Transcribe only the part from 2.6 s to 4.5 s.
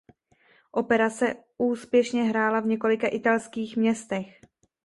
několika italských městech.